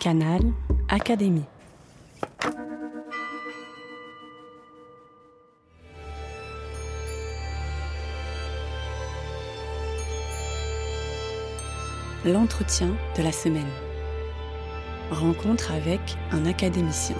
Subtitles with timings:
[0.00, 0.40] Canal
[0.88, 1.44] Académie.
[12.24, 13.62] L'entretien de la semaine.
[15.10, 16.00] Rencontre avec
[16.32, 17.16] un académicien.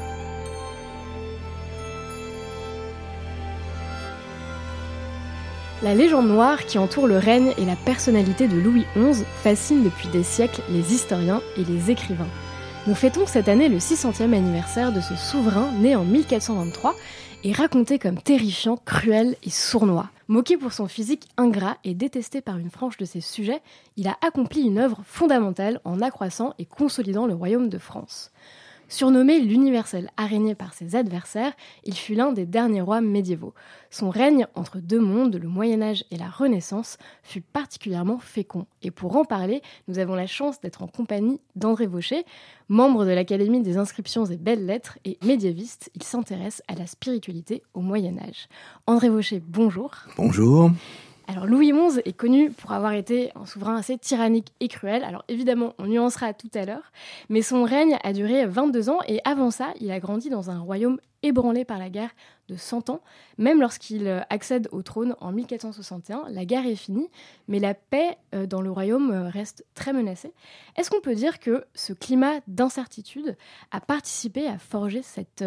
[5.82, 10.08] La légende noire qui entoure le règne et la personnalité de Louis XI fascine depuis
[10.08, 12.26] des siècles les historiens et les écrivains.
[12.86, 16.96] Nous fêtons cette année le 600e anniversaire de ce souverain né en 1423
[17.44, 20.08] et raconté comme terrifiant, cruel et sournois.
[20.28, 23.60] Moqué pour son physique ingrat et détesté par une frange de ses sujets,
[23.98, 28.30] il a accompli une œuvre fondamentale en accroissant et consolidant le royaume de France.
[28.90, 31.52] Surnommé l'universel araignée par ses adversaires,
[31.84, 33.54] il fut l'un des derniers rois médiévaux.
[33.88, 38.66] Son règne entre deux mondes, le Moyen Âge et la Renaissance, fut particulièrement fécond.
[38.82, 42.24] Et pour en parler, nous avons la chance d'être en compagnie d'André Vaucher,
[42.68, 45.92] membre de l'Académie des inscriptions et belles lettres et médiéviste.
[45.94, 48.48] Il s'intéresse à la spiritualité au Moyen Âge.
[48.88, 49.92] André Vaucher, bonjour.
[50.16, 50.72] Bonjour.
[51.30, 55.04] Alors Louis XI est connu pour avoir été un souverain assez tyrannique et cruel.
[55.04, 56.90] Alors évidemment, on nuancera tout à l'heure,
[57.28, 60.58] mais son règne a duré 22 ans et avant ça, il a grandi dans un
[60.58, 62.10] royaume ébranlé par la guerre
[62.48, 63.00] de 100 ans.
[63.38, 67.06] Même lorsqu'il euh, accède au trône en 1461, la guerre est finie,
[67.46, 70.32] mais la paix euh, dans le royaume euh, reste très menacée.
[70.76, 73.36] Est-ce qu'on peut dire que ce climat d'incertitude
[73.70, 75.44] a participé à forger cette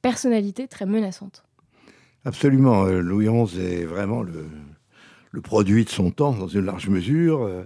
[0.00, 1.44] personnalité très menaçante?
[2.24, 2.84] Absolument.
[2.84, 4.46] Louis XI est vraiment le,
[5.34, 7.64] le produit de son temps dans une large mesure, euh,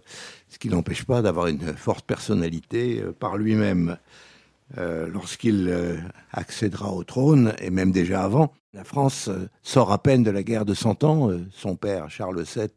[0.49, 3.99] ce qui n'empêche pas d'avoir une forte personnalité euh, par lui-même.
[4.77, 5.75] Euh, lorsqu'il
[6.31, 9.31] accédera au trône, et même déjà avant, la France
[9.63, 11.31] sort à peine de la guerre de Cent Ans.
[11.53, 12.69] son père, Charles VII,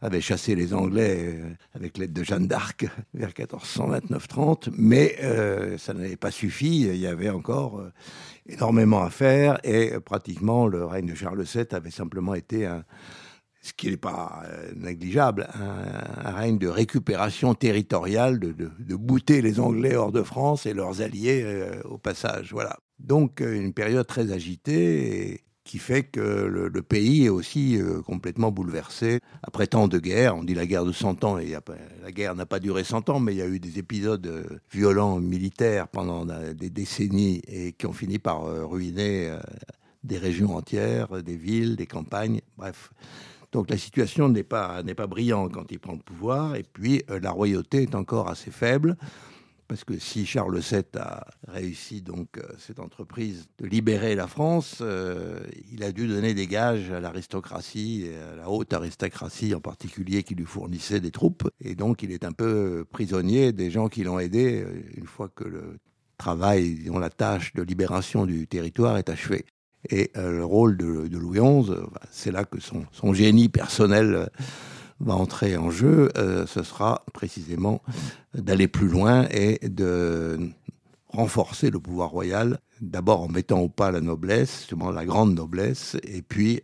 [0.00, 1.38] avait chassé les Anglais
[1.76, 5.16] avec l'aide de Jeanne d'Arc vers 1429-30, mais
[5.78, 6.88] ça n'avait pas suffi.
[6.88, 7.80] Il y avait encore
[8.48, 12.82] énormément à faire, et pratiquement le règne de Charles VII avait simplement été un,
[13.62, 19.60] ce qui n'est pas euh, négligeable, un, règne de récupération territoriale, de, de, bouter les
[19.60, 22.52] Anglais hors de France et leurs alliés euh, au passage.
[22.52, 22.76] Voilà.
[22.98, 29.20] Donc euh, une période très agitée qui fait que le, pays est aussi complètement bouleversé.
[29.44, 31.56] Après tant de guerres, on dit la guerre de 100 ans, et
[32.02, 35.20] la guerre n'a pas duré 100 ans, mais il y a eu des épisodes violents
[35.20, 39.38] militaires pendant des décennies et qui ont fini par ruiner
[40.02, 42.90] des régions entières, des villes, des campagnes, bref.
[43.52, 46.56] Donc la situation n'est pas, n'est pas brillante quand il prend le pouvoir.
[46.56, 48.96] Et puis euh, la royauté est encore assez faible.
[49.68, 54.78] Parce que si Charles VII a réussi donc euh, cette entreprise de libérer la France,
[54.80, 55.40] euh,
[55.70, 60.34] il a dû donner des gages à l'aristocratie à la haute aristocratie en particulier qui
[60.34, 61.48] lui fournissait des troupes.
[61.60, 65.44] Et donc il est un peu prisonnier des gens qui l'ont aidé une fois que
[65.44, 65.78] le
[66.18, 69.44] travail, dont la tâche de libération du territoire est achevée.
[69.90, 74.14] Et euh, le rôle de, Louis XI, euh, c'est là que son, son, génie personnel
[74.14, 74.26] euh,
[75.00, 76.10] va entrer en jeu.
[76.46, 77.82] ce sera précisément
[78.34, 80.38] d'aller plus loin et de
[81.08, 85.96] renforcer le pouvoir royal, d'abord en mettant au pas la noblesse, justement la grande noblesse,
[86.04, 86.62] et puis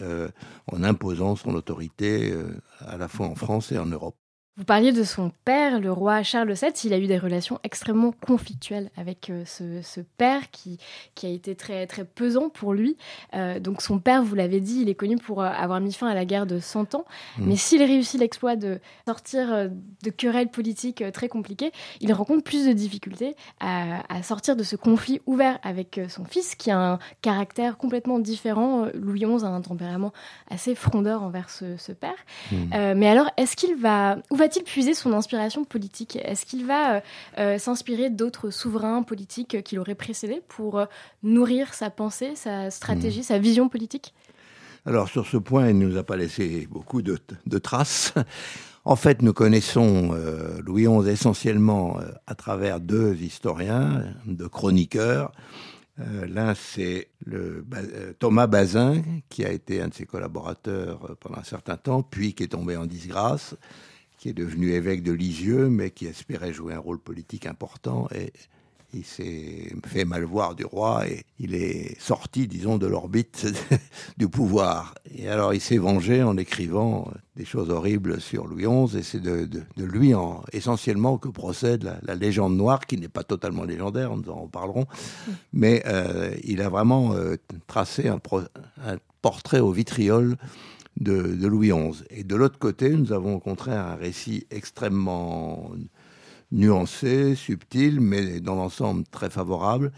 [0.71, 2.33] en imposant son autorité
[2.79, 4.15] à la fois en France et en Europe.
[4.59, 6.73] Vous parliez de son père, le roi Charles VII.
[6.83, 10.79] Il a eu des relations extrêmement conflictuelles avec euh, ce, père qui,
[11.15, 12.97] qui a été très, très pesant pour lui.
[13.35, 16.09] Euh, donc son père, vous l'avez dit, il est connu pour euh, avoir mis fin
[16.09, 17.05] à la guerre de 100 ans.
[17.39, 17.47] Mm.
[17.47, 19.71] Mais s'il réussit l'exploit de sortir
[20.03, 21.71] de querelles politiques très compliquées,
[22.01, 26.73] il rencontre plus de difficultés à, sortir de ce conflit ouvert avec son fils, qui
[26.73, 28.87] a un caractère complètement différent.
[28.93, 30.13] Louis XI a un tempérament
[30.51, 32.17] assez frondeur envers ce, père.
[32.51, 32.95] Mm.
[32.97, 34.17] mais alors, est-ce qu'il va...
[34.31, 37.01] Où va va-t-il puiser son inspiration politique Est-ce qu'il va euh,
[37.37, 40.87] euh, s'inspirer d'autres souverains politiques qui l'auraient précédé pour euh,
[41.23, 43.25] nourrir sa pensée, sa stratégie, hmm.
[43.25, 44.15] sa vision politique?
[44.87, 47.19] Alors sur ce point, il ne nous a pas laissé beaucoup de,
[47.59, 48.15] traces.
[48.87, 50.13] En fait, nous connaissons
[50.65, 55.33] Louis XI essentiellement à travers deux historiens, deux chroniqueurs.
[55.99, 57.11] L'un, c'est
[58.19, 62.45] Thomas Bazin, qui a été un de ses collaborateurs pendant un certain temps, puis qui
[62.45, 63.57] est tombé en disgrâce
[64.19, 68.09] qui est devenu évêque de Lisieux, mais qui espérait jouer un rôle politique important.
[68.15, 68.33] Et
[68.95, 73.47] il s'est fait mal voir du roi et il est sorti, disons, de l'orbite
[74.17, 74.95] du pouvoir.
[75.15, 79.21] Et alors il s'est vengé en écrivant des choses horribles sur Louis XI, et c'est
[79.21, 84.31] de, lui en, essentiellement que procède la, légende noire, qui n'est pas totalement légendaire, nous
[84.31, 84.87] en parlerons,
[85.53, 87.37] mais euh, il a vraiment euh,
[87.67, 88.19] tracé un
[89.23, 90.37] portrait au vitriol
[91.01, 92.05] de, Louis XI.
[92.11, 95.73] Et de l'autre côté, nous avons au contraire un récit extrêmement
[96.53, 99.93] nuancé, subtil, mais dans l'ensemble très favorable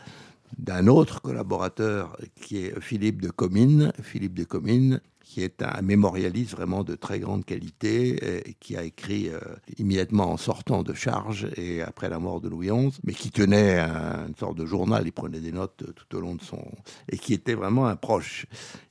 [0.61, 3.93] d'un autre collaborateur qui est Philippe de Comines.
[4.03, 8.83] Philippe de Comines, qui est un mémorialiste vraiment de très grande qualité, et qui a
[8.83, 9.39] écrit euh,
[9.79, 13.79] immédiatement en sortant de charge et après la mort de Louis XI, mais qui tenait
[13.79, 16.63] une sorte de journal, il prenait des notes tout au long de son...
[17.09, 18.47] et qui était vraiment un proche.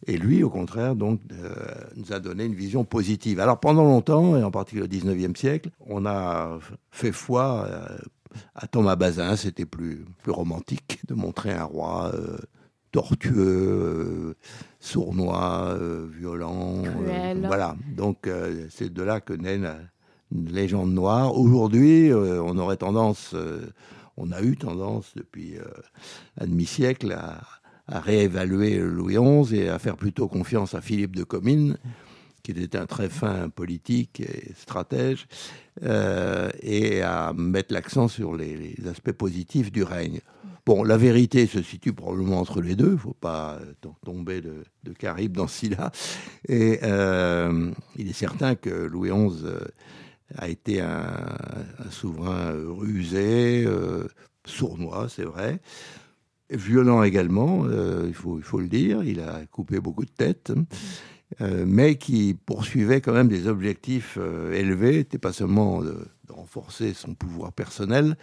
[0.08, 1.54] Et lui, au contraire, donc, euh,
[1.98, 3.42] nous a donné une vision positive.
[3.42, 6.58] Alors pendant longtemps, et en particulier au XIXe siècle, on a
[6.90, 7.66] fait foi...
[7.68, 7.98] Euh,
[8.56, 12.12] à Thomas Bazin, c'était plus, plus romantique de montrer un roi
[12.92, 14.36] tortueux, euh,
[14.80, 16.84] sournois, euh, violent.
[16.86, 17.76] Euh, voilà.
[17.96, 18.30] Donc
[18.70, 19.60] c'est de là que naît
[20.32, 21.36] une légende noire.
[21.36, 23.36] Aujourd'hui, on aurait tendance,
[24.18, 25.56] on a eu tendance depuis
[26.40, 27.42] un demi-siècle à,
[27.88, 31.76] réévaluer Louis XI et à faire plutôt confiance à Philippe de Comines
[32.54, 35.28] qui était un très fin politique et stratège,
[35.82, 40.20] et à mettre l'accent sur les, aspects positifs du règne.
[40.70, 42.90] Bon, la vérité se situe probablement entre les deux.
[42.90, 45.92] Il ne faut pas euh, tomber de, de Caribe dans là
[46.48, 49.60] Et euh, il est certain que Louis XI euh,
[50.38, 51.26] a été un,
[51.90, 53.68] souverain rusé,
[54.46, 55.60] sournois, c'est vrai,
[56.52, 57.66] violent également,
[58.06, 59.04] il, faut, il faut le dire.
[59.04, 60.54] Il a coupé beaucoup de têtes.
[61.40, 64.18] Mais qui poursuivait quand même des objectifs
[64.52, 65.96] élevés, n'était pas seulement de,
[66.30, 68.18] renforcer son pouvoir personnel,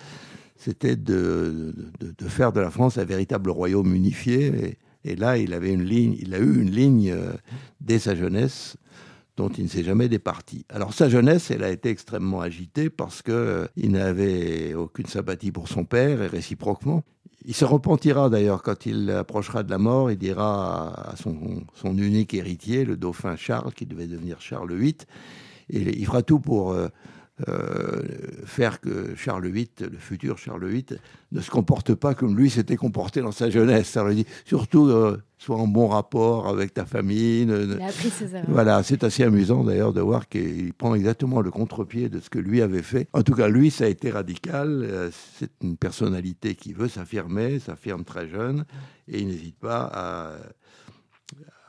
[0.56, 1.74] c'était de,
[2.28, 4.78] faire de la France un véritable royaume unifié.
[5.04, 7.32] Et, là, il avait une ligne, il a eu une ligne euh,
[7.80, 8.76] dès sa jeunesse
[9.36, 10.64] dont il ne s'est jamais départi.
[10.68, 15.52] Alors sa jeunesse, elle a été extrêmement agitée parce que euh, il n'avait aucune sympathie
[15.52, 17.04] pour son père et réciproquement.
[17.48, 20.10] Il se repentira d'ailleurs quand il approchera de la mort.
[20.10, 24.96] Il dira à son, unique héritier, le dauphin Charles, qui devait devenir Charles VIII,
[25.68, 26.76] il fera tout pour
[27.48, 28.02] euh,
[28.46, 30.98] faire que Charles VIII, le futur Charles VIII,
[31.32, 33.88] ne se comporte pas comme lui s'était comporté dans sa jeunesse.
[33.88, 37.42] Ça dit surtout euh, sois en bon rapport avec ta famille.
[37.42, 38.46] Il a appris ses erreurs.
[38.48, 42.38] Voilà, c'est assez amusant d'ailleurs de voir qu'il prend exactement le contre-pied de ce que
[42.38, 43.06] lui avait fait.
[43.12, 44.82] En tout cas, lui, ça a été radical.
[44.82, 48.64] Euh, c'est une personnalité qui veut s'affirmer, s'affirme très jeune,
[49.08, 50.36] et il n'hésite pas à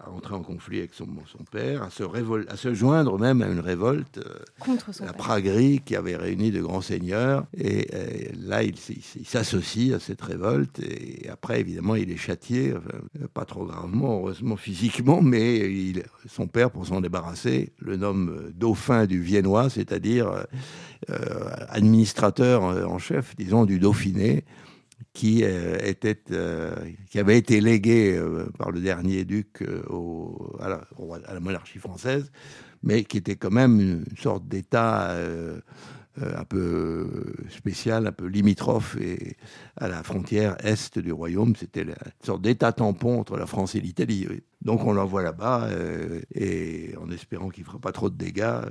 [0.07, 2.03] à entrer en conflit avec son, son père, à se,
[2.49, 6.51] à se joindre même à une révolte euh, contre son la Praguerie qui avait réuni
[6.51, 7.45] de grands seigneurs.
[7.57, 7.87] Et,
[8.39, 8.75] là, il,
[9.25, 10.79] s'associe à cette révolte.
[10.79, 12.73] Et après, évidemment, il est châtié,
[13.33, 19.05] pas trop gravement, heureusement physiquement, mais il, son père, pour s'en débarrasser, le nomme dauphin
[19.05, 20.45] du Viennois, c'est-à-dire
[21.09, 24.43] euh, administrateur en chef, disons, du Dauphiné
[25.17, 25.77] qui, euh,
[26.31, 26.75] euh,
[27.09, 29.63] qui avait été légué euh, par le dernier duc
[30.59, 32.31] à, la, monarchie française,
[32.83, 35.17] mais qui était quand même une, sorte d'État
[36.19, 39.37] un peu spécial, un peu limitrophe et
[39.75, 41.55] à la frontière est du royaume.
[41.55, 44.27] C'était une sorte d'État tampon entre la France et l'Italie.
[44.61, 45.69] Donc on l'envoie là-bas
[46.33, 48.61] et en espérant qu'il ne fera pas trop de dégâts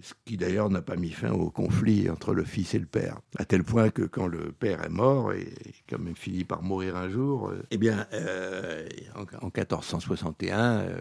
[0.00, 3.20] ce qui d'ailleurs n'a pas mis fin au conflit entre le fils et le père,
[3.36, 5.52] à tel point que quand le père est mort et
[5.88, 11.00] comme il finit par mourir un jour, euh, eh bien, euh, en, 1461, euh,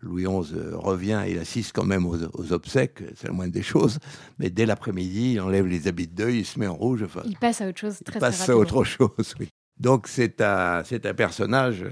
[0.00, 3.98] Louis XI revient, il assiste quand même aux, obsèques, c'est la moindre des choses,
[4.38, 7.04] mais dès l'après-midi, il enlève les habits de deuil, il se met en rouge.
[7.26, 9.48] il passe à autre chose très, il passe à autre chose, oui.
[9.78, 11.86] Donc c'est un, c'est un personnage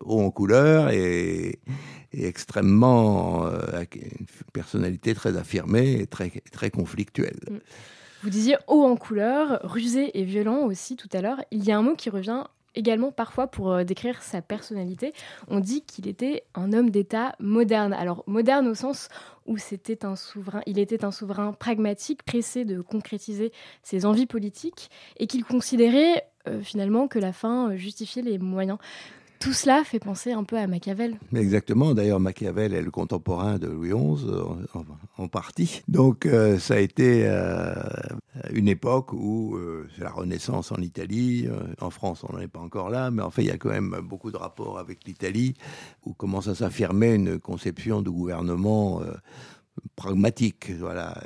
[0.00, 1.58] haut en couleur et,
[2.14, 7.38] et extrêmement euh, une personnalité très affirmée et très, très conflictuelle.
[7.50, 7.56] Mm.
[8.22, 11.42] Vous disiez haut en couleur, rusé et violent aussi tout à l'heure.
[11.50, 12.44] Il y a un mot qui revient
[12.74, 15.12] également parfois pour euh, décrire sa personnalité.
[15.48, 17.92] On dit qu'il était un homme d'État moderne.
[17.92, 19.08] Alors moderne au sens
[19.46, 23.52] où c'était un souverain, il était un souverain pragmatique, pressé de concrétiser
[23.82, 28.78] ses envies politiques et qu'il considérait euh, finalement que la fin justifiait les moyens.
[29.44, 31.18] Tout cela fait penser un peu à Machiavel.
[31.36, 31.92] Exactement.
[31.92, 34.24] D'ailleurs, Machiavel est le contemporain de Louis XI,
[35.18, 35.82] en, partie.
[35.86, 37.74] Donc, euh, ça a été euh,
[38.54, 41.46] une époque où euh, c'est la Renaissance en Italie.
[41.78, 43.68] en France, on n'en est pas encore là, mais en fait, il y a quand
[43.68, 45.52] même beaucoup de rapports avec l'Italie,
[46.06, 49.02] où commence à s'affirmer une conception de gouvernement
[49.94, 50.70] pragmatique.
[50.78, 51.22] Voilà.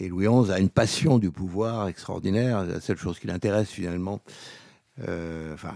[0.00, 2.64] Et Louis XI a une passion du pouvoir extraordinaire.
[2.64, 4.22] La seule chose qui l'intéresse finalement,
[5.00, 5.74] enfin,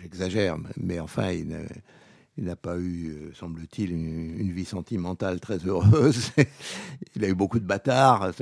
[0.00, 6.32] j'exagère, mais enfin, il n'a pas eu, euh, semble-t-il, une, vie sentimentale très heureuse.
[7.16, 8.32] il a eu beaucoup de bâtards,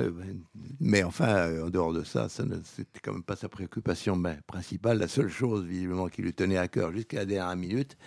[0.79, 4.99] mais enfin, en dehors de ça, ça c'était quand même pas sa préoccupation principale.
[4.99, 7.97] La seule chose, visiblement, qui lui tenait à cœur jusqu'à la dernière minute,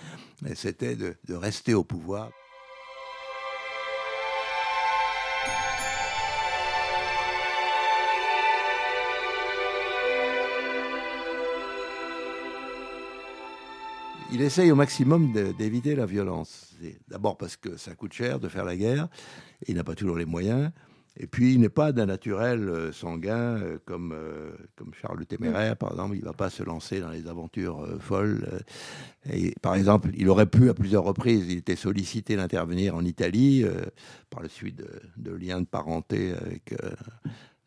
[0.54, 2.30] c'était de rester au pouvoir.
[14.32, 16.74] Il essaye au maximum d'éviter la violence.
[17.08, 19.08] D'abord parce que ça coûte cher de faire la guerre,
[19.66, 20.70] il n'a pas toujours les moyens.
[21.20, 25.24] Et puis, il n'est pas d'un naturel euh, sanguin euh, comme, euh, comme Charles le
[25.26, 26.14] Téméraire, par exemple.
[26.14, 28.62] Il ne va pas se lancer dans les aventures folles.
[29.28, 33.64] Et, par exemple, il aurait pu à plusieurs reprises, il était sollicité d'intervenir en Italie,
[34.30, 34.80] par le suite
[35.16, 36.72] de, liens de parenté avec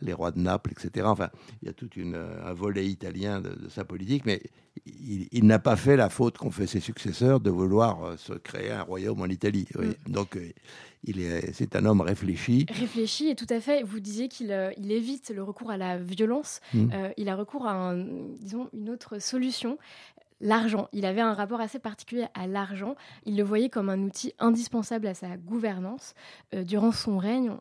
[0.02, 1.06] les rois de Naples, etc.
[1.08, 1.30] Enfin,
[1.62, 4.42] il y a tout un volet italien de, sa politique, mais
[4.86, 8.84] il, n'a pas fait la faute qu'ont fait ses successeurs de vouloir se créer un
[8.84, 9.68] royaume en Italie.
[9.76, 10.12] Mm.
[10.12, 10.38] Donc,
[11.54, 12.66] c'est un homme réfléchi.
[12.70, 13.84] Réfléchi, et tout à fait.
[13.84, 16.60] Vous disiez qu'il euh, évite le recours à la violence.
[16.74, 16.90] Mmh.
[16.94, 17.96] Euh, il a recours à
[18.40, 19.78] disons, une autre solution
[20.42, 20.90] l'argent.
[20.92, 22.96] Il avait un rapport assez particulier à l'argent.
[23.26, 26.14] Il le voyait comme un outil indispensable à sa gouvernance.
[26.54, 27.52] Euh, durant son règne,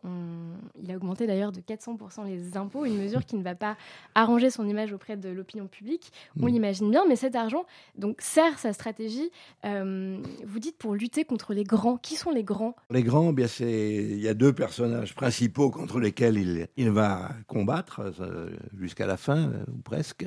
[0.82, 3.76] il a augmenté d'ailleurs de 400% les impôts, une mesure qui ne va pas
[4.14, 6.12] arranger son image auprès de l'opinion publique.
[6.40, 6.48] On mm.
[6.48, 7.64] l'imagine bien, mais cet argent
[7.96, 9.30] donc sert sa stratégie.
[9.64, 11.96] Euh, vous dites pour lutter contre les grands.
[11.96, 12.74] Qui sont les grands?
[12.90, 16.90] Les grands, eh bien c'est il y a deux personnages principaux contre lesquels il, il
[16.90, 20.26] va combattre euh, jusqu'à la fin ou presque.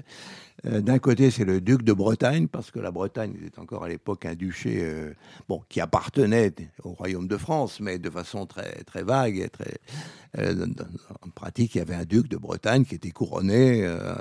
[0.64, 4.26] D'un côté, c'est le duc de Bretagne parce que la Bretagne était encore à l'époque
[4.26, 5.14] un duché euh,
[5.50, 9.74] bon, qui appartenait au royaume de France, mais de façon très, très vague et très,
[10.38, 10.66] euh,
[11.22, 14.14] en pratique, il y avait un duc de Bretagne qui était couronné euh,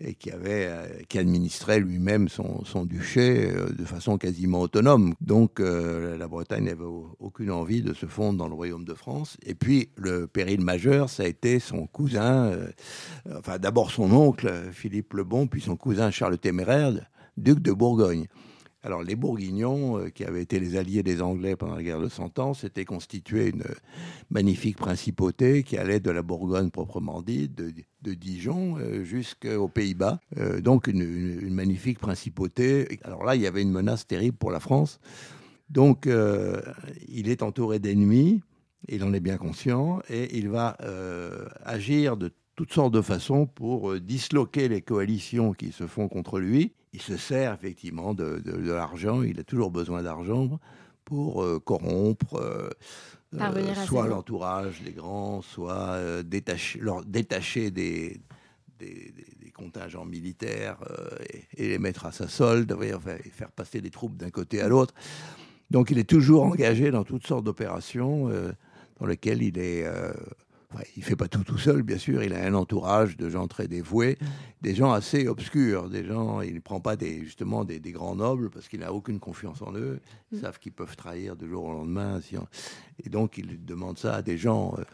[0.00, 0.70] et qui avait,
[1.08, 5.14] qui administrait lui-même son, son, duché de façon quasiment autonome.
[5.20, 6.84] Donc, la Bretagne n'avait
[7.18, 9.36] aucune envie de se fondre dans le royaume de France.
[9.44, 12.52] Et puis, le péril majeur, ça a été son cousin,
[13.36, 16.92] enfin d'abord son oncle Philippe le Bon, puis son cousin Charles le Téméraire,
[17.38, 18.26] duc de Bourgogne.
[18.82, 22.08] Alors les Bourguignons, euh, qui avaient été les alliés des Anglais pendant la guerre de
[22.08, 23.64] Cent Ans, s'étaient constitué une
[24.30, 30.20] magnifique principauté qui allait de la Bourgogne proprement dite, de, Dijon euh, jusqu'aux Pays-Bas.
[30.36, 33.00] Euh, donc une, magnifique principauté.
[33.02, 35.00] Alors là, il y avait une menace terrible pour la France.
[35.68, 36.08] Donc
[37.08, 38.40] il est entouré d'ennemis,
[38.88, 40.78] il en est bien conscient, et il va
[41.62, 46.40] agir de toutes sortes de façons pour euh, disloquer les coalitions qui se font contre
[46.40, 46.72] lui.
[46.92, 50.58] Il se sert effectivement de, l'argent, il a toujours besoin d'argent
[51.04, 52.70] pour euh, corrompre euh,
[53.86, 58.20] soit l'entourage des grands, soit détacher, leur, détacher des,
[58.78, 59.12] des,
[59.54, 60.78] contingents militaires
[61.56, 64.94] et, les mettre à sa solde, et faire passer des troupes d'un côté à l'autre.
[65.70, 68.30] Donc il est toujours engagé dans toutes sortes d'opérations
[69.00, 69.84] dans lesquelles il est
[70.96, 72.22] il fait pas tout tout seul, bien sûr.
[72.22, 74.18] Il a un entourage de gens très dévoués,
[74.60, 76.40] des gens assez obscurs, des gens.
[76.42, 79.72] Il ne prend pas des, justement des, grands nobles parce qu'il n'a aucune confiance en
[79.74, 80.00] eux.
[80.30, 80.40] Ils mm.
[80.42, 82.20] savent qu'ils peuvent trahir de jour au lendemain.
[83.04, 84.74] Et donc, il demande ça à des gens.
[84.78, 84.84] Euh,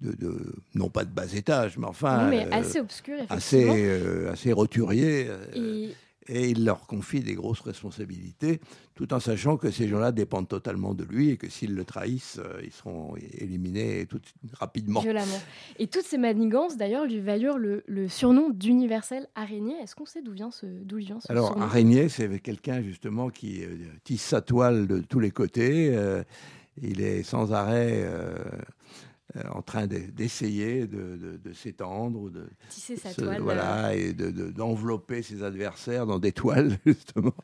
[0.00, 5.26] de, non pas de bas étage, mais enfin mais assez obscurs, assez, euh, assez roturiers.
[5.26, 5.88] Euh,
[6.28, 8.60] et il leur confie des grosses responsabilités,
[8.94, 12.38] tout en sachant que ces gens-là dépendent totalement de lui et que s'ils le trahissent,
[12.38, 14.20] euh, ils seront éliminés tout,
[14.54, 15.00] rapidement.
[15.00, 15.40] Violemment.
[15.78, 19.74] Et toutes ces manigances, d'ailleurs, lui valurent le, surnom d'universel araignée.
[19.82, 23.64] Est-ce qu'on sait d'où vient ce, d'où vient ce Alors, araignée, c'est quelqu'un justement qui
[23.64, 25.94] euh, tisse sa toile de tous les côtés.
[25.94, 26.22] Euh,
[26.82, 28.36] il est sans arrêt euh,
[29.52, 36.06] en train d'essayer de, s'étendre ou de tisser sa toile, voilà, et d'envelopper ses adversaires
[36.06, 37.34] dans des toiles justement.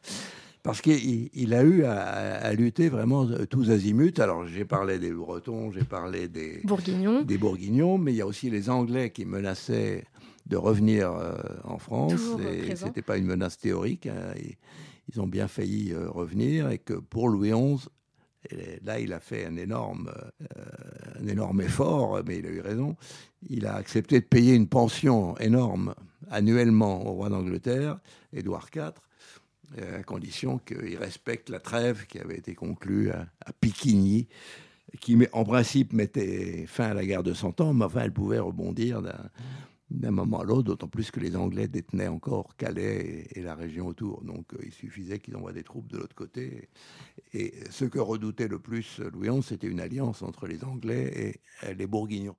[0.62, 4.14] Parce qu'il a eu à, lutter vraiment tous azimuts.
[4.18, 7.22] Alors j'ai parlé des Bretons, j'ai parlé des Bourguignons.
[7.22, 10.04] des Bourguignons, mais il y a aussi les Anglais qui menaçaient
[10.46, 11.34] de revenir euh,
[11.64, 12.20] en France.
[12.40, 14.06] et c'était pas une menace théorique.
[14.06, 14.34] Hein,
[15.12, 17.88] ils ont bien failli euh, revenir et que pour Louis XI,
[18.84, 20.64] là, il a fait un énorme, euh,
[21.20, 22.96] un énorme effort, mais il a eu raison.
[23.48, 25.94] Il a accepté de payer une pension énorme
[26.30, 27.98] annuellement au roi d'Angleterre,
[28.32, 28.92] Édouard IV,
[29.78, 34.28] euh, à condition qu'il respecte la trêve qui avait été conclue à, à Piquigny,
[35.00, 38.38] qui en principe mettait fin à la guerre de Cent Ans, mais enfin elle pouvait
[38.38, 39.30] rebondir d'un
[39.92, 43.86] d'un moment à l'autre, d'autant plus que les Anglais détenaient encore Calais et, la région
[43.86, 44.22] autour.
[44.24, 46.68] Donc euh, il suffisait qu'ils envoient des troupes de l'autre côté.
[47.32, 51.74] Et, ce que redoutait le plus Louis XI, c'était une alliance entre les Anglais et
[51.74, 52.36] les Bourguignons.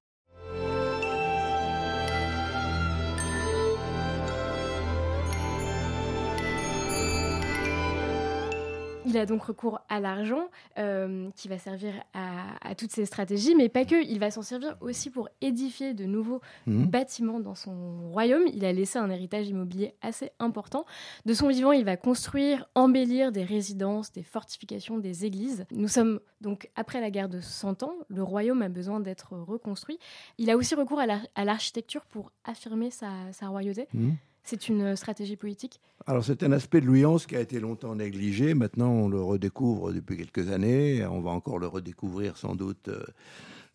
[9.13, 13.69] Il a donc recours à l'argent euh, qui va servir à, toutes ces stratégies, mais
[13.69, 14.03] pas que.
[14.03, 16.87] Il va s'en servir aussi pour édifier de nouveaux mhm.
[16.87, 18.41] bâtiments dans son royaume.
[18.51, 20.85] Il a laissé un héritage immobilier assez important.
[21.27, 25.65] De son vivant, il va construire, embellir des résidences, des fortifications, des églises.
[25.71, 27.93] Nous sommes donc après la guerre de 100 ans.
[28.07, 29.99] Le royaume a besoin d'être reconstruit.
[30.39, 33.87] Il a aussi recours à l'architecture pour affirmer sa, royauté.
[33.93, 34.15] Mhm.
[34.43, 35.79] C'est une stratégie politique?
[36.05, 38.53] Alors c'est un aspect de Louis qui a été longtemps négligé.
[38.53, 41.05] Maintenant on le redécouvre depuis quelques années.
[41.05, 42.89] On va encore le redécouvrir sans doute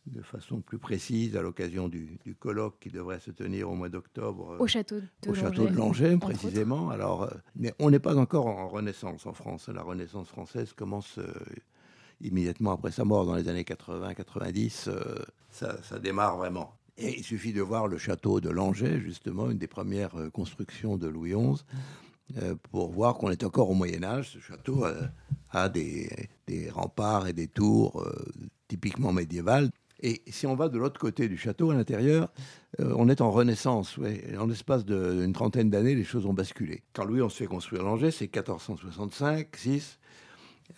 [0.09, 4.57] de façon plus précise à l'occasion du, colloque qui devrait se tenir au mois d'octobre
[4.59, 6.91] au château de au château de Langeais précisément.
[6.91, 9.69] Alors, euh, mais on n'est pas encore en Renaissance en France.
[9.69, 11.33] La Renaissance française commence euh,
[12.21, 14.89] immédiatement après sa mort dans les années 80-90.
[14.89, 15.17] Euh,
[15.51, 16.78] ça, ça, démarre vraiment.
[17.01, 21.33] Il suffit de voir le château de Langeais, justement, une des premières constructions de Louis
[21.33, 21.65] XI.
[22.71, 24.31] pour voir qu'on est encore au Moyen Âge.
[24.33, 24.85] Ce château
[25.51, 26.11] a des,
[26.71, 28.05] remparts et des tours
[28.67, 29.71] typiquement médiévales.
[30.01, 32.31] Et si on va de l'autre côté du château, à l'intérieur,
[32.81, 33.97] euh, on est en Renaissance.
[33.97, 34.37] Ouais.
[34.39, 36.83] En l'espace d'une trentaine d'années, les choses ont basculé.
[36.93, 39.99] Quand Louis on se fait construire l'Angers, c'est 1465, 6.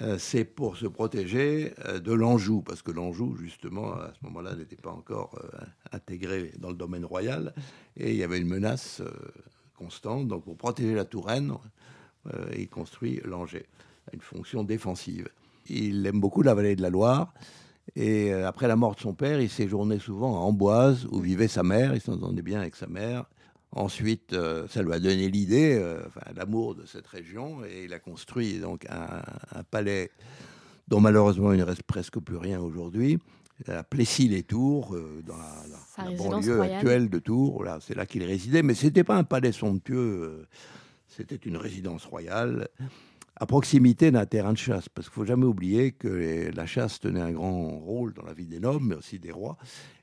[0.01, 4.55] Euh, c'est pour se protéger euh, de l'Anjou, parce que l'Anjou, justement, à ce moment-là,
[4.55, 5.39] n'était pas encore
[5.93, 7.55] intégré dans le domaine royal,
[7.97, 9.03] et il y avait une menace
[9.77, 10.29] constante.
[10.29, 11.53] Donc, pour protéger la Touraine,
[12.57, 13.67] il construit l'Angers,
[14.13, 15.29] une fonction défensive.
[15.69, 17.33] Il aime beaucoup la vallée de la Loire.
[17.97, 21.49] Et euh, après la mort de son père, il séjournait souvent à Amboise, où vivait
[21.49, 21.95] sa mère.
[21.95, 23.25] Il s'entendait bien avec sa mère.
[23.73, 26.03] Ensuite, euh, ça lui a donné l'idée, euh,
[26.35, 30.11] l'amour de cette région, et il a construit donc un, palais
[30.89, 33.19] dont malheureusement il ne reste presque plus rien aujourd'hui.
[33.69, 37.65] À Plessis-les-Tours, dans la, banlieue actuelle de Tours.
[37.81, 38.63] c'est là qu'il résidait.
[38.63, 40.47] Mais ce n'était pas un palais somptueux,
[41.07, 42.69] c'était une résidence royale
[43.41, 44.89] à proximité d'un terrain de chasse.
[44.89, 48.47] Parce qu'il faut jamais oublier que la chasse tenait un grand rôle dans la vie
[48.47, 49.57] des nobles, mais aussi des rois.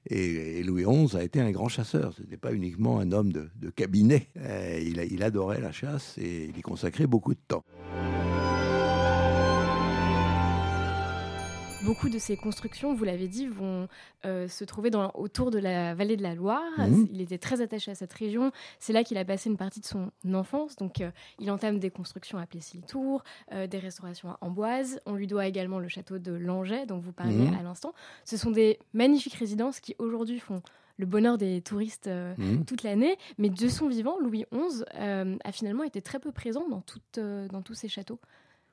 [0.10, 2.14] Et, Louis XI a été un grand chasseur.
[2.14, 4.28] Ce n'était pas uniquement un homme de, cabinet.
[4.38, 7.64] Euh, il adorait la chasse et il y consacrait beaucoup de temps.
[11.84, 13.88] Beaucoup de ces constructions, vous l'avez dit, vont
[14.26, 16.62] euh, se trouver dans, autour de la vallée de la Loire.
[16.78, 17.08] Mhm.
[17.12, 18.52] Il était très attaché à cette région.
[18.80, 20.76] C'est là qu'il a passé une partie de son enfance.
[20.76, 25.00] Donc, euh, il entame des constructions à Plessis-les-Tours, euh, des restaurations à Amboise.
[25.06, 27.58] On lui doit également le château de Langeais, dont vous parliez mhm.
[27.60, 27.94] à l'instant.
[28.26, 30.62] Ce sont des magnifiques résidences qui aujourd'hui font
[30.98, 32.66] le bonheur des touristes mhm.
[32.66, 33.18] toute l'année.
[33.38, 36.84] Mais de son vivant, Louis XI a finalement été très peu présent dans,
[37.50, 38.20] dans tous ces châteaux.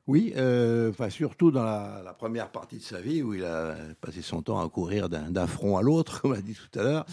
[0.07, 4.21] Oui, euh, enfin, surtout dans la, première partie de sa vie où il a passé
[4.21, 7.07] son temps à courir d'un front à l'autre, comme on l'a dit tout à l'heure.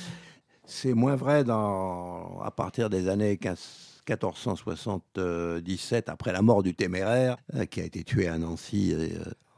[0.66, 7.80] C'est moins vrai à partir des années 1477, après la mort du téméraire, euh, qui
[7.80, 9.08] a été tué à Nancy euh,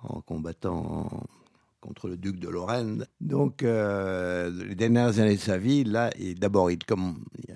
[0.04, 1.10] en combattant
[1.82, 3.08] contre le duc de Lorraine.
[3.20, 7.54] Donc, les dernières années de sa vie, là, d'abord, il, comme, il,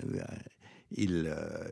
[0.96, 1.68] euh,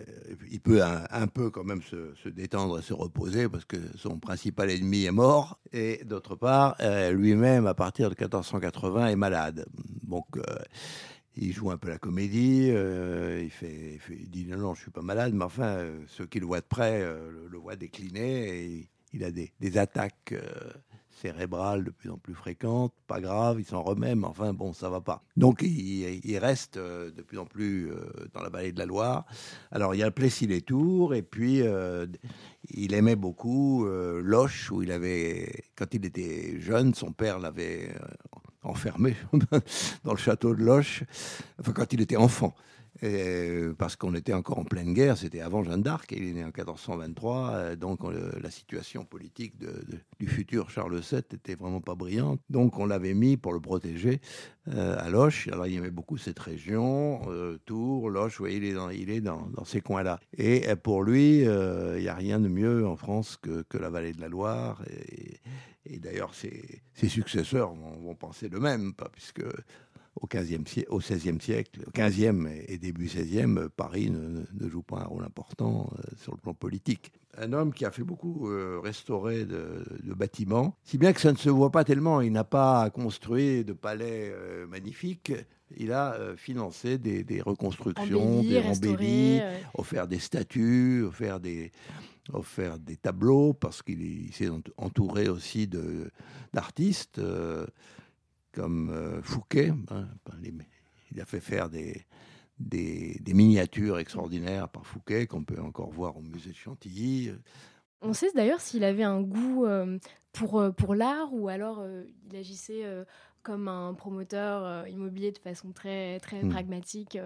[0.50, 4.70] il peut un, peu quand même se, détendre et se reposer parce que son principal
[4.70, 5.58] ennemi est mort.
[5.72, 9.66] Et d'autre part, euh, lui-même, à partir de 1480, est malade.
[10.02, 10.42] Donc, euh,
[11.36, 13.98] il joue un peu la comédie, il, fait,
[14.28, 17.00] dit non, non, je suis pas malade, mais enfin, ceux qui le voient de près
[17.00, 20.32] le, voient décliner et il a des attaques
[21.16, 24.90] cérébrale de plus en plus fréquente, pas grave, il s'en remet, mais enfin bon, ça
[24.90, 25.22] va pas.
[25.36, 29.24] Donc il, reste euh, de plus en plus euh, dans la vallée de la Loire.
[29.70, 32.06] Alors il y a le Plessis-les-Tours, et puis euh,
[32.68, 37.94] il aimait beaucoup Loche, où il avait, quand il était jeune, son père l'avait
[38.62, 39.16] enfermé
[40.04, 41.04] dans le château de Loche,
[41.60, 42.54] enfin quand il était enfant.
[43.02, 46.42] Euh, parce qu'on était encore en pleine guerre, c'était avant Jeanne d'Arc, il est né
[46.42, 48.00] en 1423, euh, donc
[48.40, 49.54] la situation politique
[50.18, 52.40] du futur Charles VII était vraiment pas brillante.
[52.48, 54.20] Donc on l'avait mis pour le protéger
[54.68, 55.48] euh, à Loche.
[55.48, 57.20] Alors il y avait beaucoup cette région,
[57.66, 60.18] Tours, Loche, il est dans, il est dans, ces coins-là.
[60.36, 64.20] Et pour lui, il n'y a rien de mieux en France que, la vallée de
[64.20, 64.82] la Loire.
[65.84, 69.44] Et, d'ailleurs, ses, successeurs vont, penser de même, puisque
[70.20, 75.00] au, 15e siècle, au 16e siècle, au 15e et début 16e, Paris ne, joue pas
[75.00, 77.12] un rôle important euh, sur le plan politique.
[77.38, 81.36] Un homme qui a fait beaucoup euh, restaurer de, bâtiments, si bien que ça ne
[81.36, 82.22] se voit pas tellement.
[82.22, 85.32] Il n'a pas construit de palais euh, magnifiques.
[85.76, 89.40] Il a financé des, reconstructions, des embellis,
[89.74, 91.72] offert des statues, offert des,
[92.32, 95.68] offert des tableaux, parce qu'il s'est entouré aussi
[96.54, 97.20] d'artistes
[98.56, 99.72] comme euh, Fouquet.
[99.90, 100.08] Hein,
[101.12, 102.04] il a fait faire des,
[102.58, 107.30] des, miniatures extraordinaires par Fouquet qu'on peut encore voir au musée de Chantilly.
[108.00, 109.98] On sait d'ailleurs s'il avait un goût euh,
[110.32, 111.84] pour, euh, pour l'art ou alors
[112.28, 112.82] il agissait
[113.42, 116.48] comme un promoteur immobilier de façon très, très hmm.
[116.48, 117.16] pragmatique.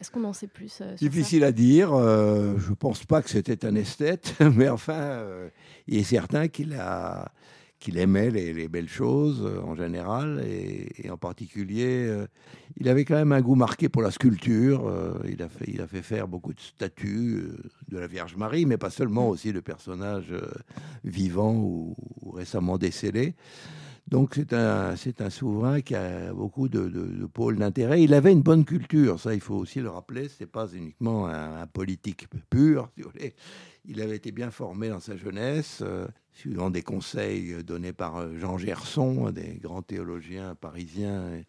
[0.00, 1.90] Est-ce qu'on en sait plus Difficile à dire.
[1.90, 5.24] je ne pense pas que c'était un esthète, mais enfin,
[5.86, 7.32] il est certain qu'il a
[7.84, 12.26] qu'il aimait les, belles choses euh, en général, et, en particulier, euh,
[12.78, 14.88] il avait quand même un goût marqué pour la sculpture.
[14.88, 17.44] Euh, il, a fait, il a fait faire beaucoup de statues
[17.88, 20.34] de la Vierge Marie, mais pas seulement, aussi de personnages
[21.04, 21.94] vivants ou,
[22.32, 23.34] récemment décédés.
[24.08, 28.02] Donc c'est un, c'est un souverain qui a beaucoup de, de, pôles d'intérêt.
[28.02, 31.26] Il avait une bonne culture, ça il faut aussi le rappeler, ce n'est pas uniquement
[31.26, 33.34] un, politique pur, si vous voulez.
[33.86, 38.36] Il avait été bien formé dans sa jeunesse, euh, suivant des conseils donnés par euh,
[38.38, 41.42] Jean Gerson, des grands théologiens parisiens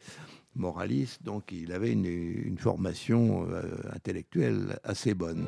[0.55, 1.23] moralistes.
[1.23, 3.63] Donc il avait une, une formation euh,
[3.93, 5.45] intellectuelle assez bonne.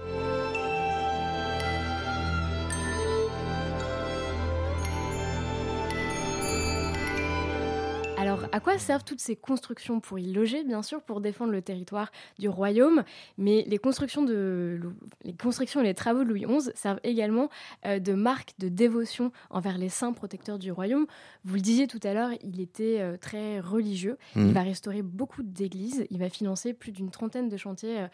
[8.58, 12.12] À quoi servent toutes ces constructions Pour y loger, bien sûr, pour défendre le territoire
[12.39, 13.04] du royaume,
[13.38, 14.80] mais les constructions, de,
[15.24, 17.50] les constructions et les travaux de Louis XI servent également
[17.86, 21.06] euh, de marque de dévotion envers les saints protecteurs du royaume.
[21.46, 24.17] Vous le disiez tout à l'heure, il était euh, très religieux.
[24.36, 24.52] Il mmh.
[24.54, 26.08] va restaurer beaucoup d'églises.
[26.10, 28.08] Il va financer plus d'une trentaine de chantiers, euh,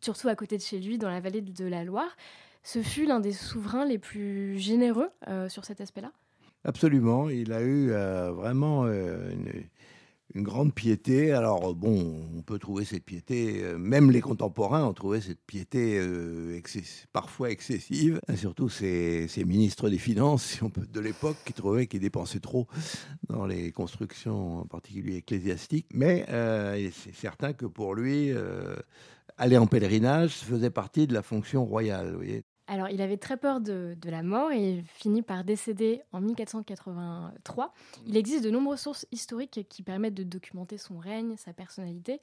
[0.00, 2.16] surtout à côté de chez lui, dans la vallée de la Loire.
[2.62, 5.10] Ce fut l'un des souverains les plus généreux
[5.50, 6.10] sur cet aspect-là?
[6.66, 9.64] Absolument, il a eu euh, vraiment euh, une,
[10.34, 11.32] grande piété.
[11.32, 16.00] Alors bon, on peut trouver cette piété, euh, même les contemporains ont trouvé cette piété
[17.12, 20.60] parfois excessive, surtout ces, ministres des Finances
[20.92, 22.66] de l'époque qui trouvaient qu'ils dépensaient trop
[23.28, 25.88] dans les constructions, en particulier ecclésiastiques.
[25.92, 26.24] Mais
[26.92, 28.32] c'est certain que pour lui,
[29.38, 32.10] aller en pèlerinage faisait partie de la fonction royale.
[32.10, 32.44] Vous voyez.
[32.66, 37.74] Alors, il avait très peur de, la mort et il finit par décéder en 1483.
[38.06, 42.20] Il existe de nombreuses sources historiques qui permettent de documenter son règne, sa personnalité.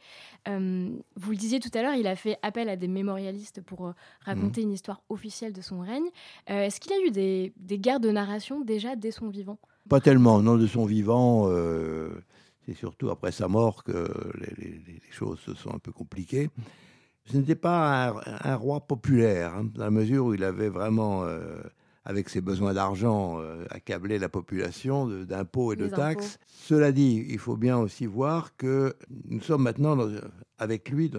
[0.47, 3.87] Euh, vous le disiez tout à l'heure, il a fait appel à des mémorialistes pour
[3.87, 4.63] euh, raconter mmh.
[4.63, 6.07] une histoire officielle de son règne.
[6.49, 9.59] Euh, est-ce qu'il a eu des, guerres de narration déjà dès son vivant?
[9.89, 11.49] Pas tellement, non, de son vivant.
[12.65, 16.49] c'est surtout après sa mort que les, les, choses se sont un peu compliquées.
[17.31, 18.13] Ce n'était pas
[18.43, 21.61] un, roi populaire, hein, dans la mesure où il avait vraiment, euh,
[22.03, 26.39] avec ses besoins d'argent, euh, accablé la population d'impôts et de taxes.
[26.47, 28.97] Cela dit, il faut bien aussi voir que
[29.29, 29.97] nous sommes maintenant,
[30.57, 31.09] avec lui,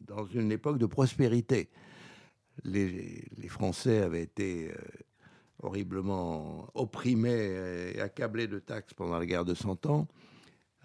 [0.00, 1.70] dans une époque de prospérité.
[2.64, 4.74] Les, Français avaient été euh,
[5.62, 10.08] horriblement opprimés et accablés de taxes pendant la guerre de Cent Ans.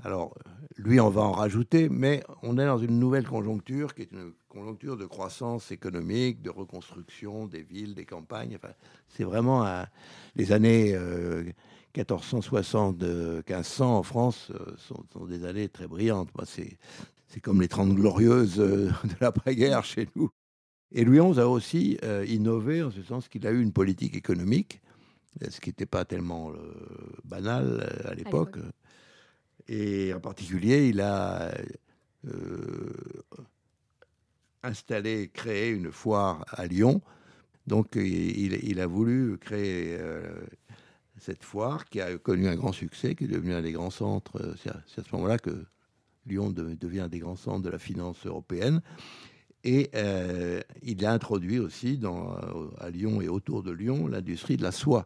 [0.04, 0.36] Alors,
[0.78, 4.34] lui, on va en rajouter, mais on est dans une nouvelle conjoncture qui est une
[4.54, 8.56] conjoncture de croissance économique, de reconstruction des villes, des campagnes.
[8.56, 8.74] Enfin,
[9.10, 9.66] c'est vraiment
[10.36, 10.96] les années
[11.96, 16.30] 1460-1500 euh, en France euh, sont, des années très brillantes.
[16.46, 16.78] c'est,
[17.42, 20.30] comme les Trente Glorieuses euh, de l'après-guerre chez nous.
[20.92, 24.80] Et Louis XI a aussi innové en ce sens qu'il a eu une politique économique,
[25.42, 26.52] ce qui n'était pas tellement
[27.26, 28.60] banal à l'époque.
[29.68, 31.52] Et en particulier, il a
[34.64, 37.02] euh, installé, créé une foire à Lyon.
[37.68, 40.22] Donc, il, a voulu créer euh,
[41.18, 44.56] cette foire qui a connu un grand succès, qui est devenu un des grands centres.
[44.62, 45.66] C'est à, ce moment-là que
[46.26, 48.82] Lyon devient un des grands centres de la finance européenne.
[49.66, 52.36] Et euh, il a introduit aussi dans,
[52.80, 55.06] à Lyon et autour de Lyon l'industrie de la soie,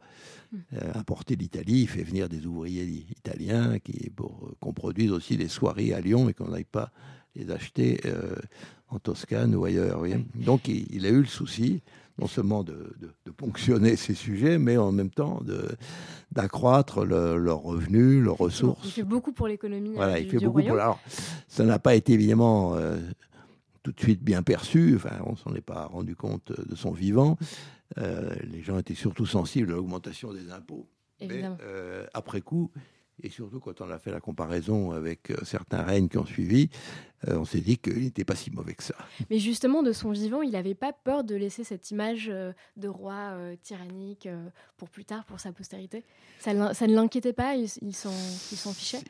[0.51, 0.57] mmh.
[0.73, 1.81] euh, importée d'Italie.
[1.81, 6.27] Il fait venir des ouvriers italiens qui, pour qu'on produise aussi des soieries à Lyon
[6.27, 6.91] et qu'on n'aille pas
[7.35, 8.35] les acheter euh,
[8.89, 10.01] en Toscane ou ailleurs.
[10.35, 11.81] Donc il, a eu le souci
[12.19, 12.95] non seulement de,
[13.35, 15.41] ponctionner ces sujets, mais en même temps
[16.31, 18.85] d'accroître leurs revenus, leurs ressources.
[18.85, 19.93] Il fait beaucoup pour l'économie.
[19.95, 20.73] Voilà, il fait beaucoup pour.
[20.73, 20.99] Alors,
[21.47, 22.75] ça n'a pas été évidemment
[23.83, 24.95] tout de suite bien perçu.
[24.95, 27.37] Enfin, on s'en est pas rendu compte de son vivant.
[27.97, 30.89] Euh, les gens étaient surtout sensibles à l'augmentation des impôts.
[31.21, 32.69] Mais euh, après coup,
[33.23, 36.69] et surtout quand on a fait la comparaison avec euh, certains règnes qui ont suivi,
[37.25, 38.93] on s'est dit qu'il n'était pas si mauvais que ça.
[39.31, 43.35] Mais justement, de son vivant, il n'avait pas peur de laisser cette image de roi
[43.63, 44.29] tyrannique
[44.77, 46.03] pour plus tard, pour sa postérité?
[46.37, 47.55] Ça, ne l'inquiétait pas?
[47.55, 48.11] Il, il s'en
[48.71, 49.01] fichait?